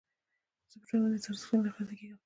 [0.69, 2.19] زه پر ټولنيزو ارزښتونو نه غږېږم.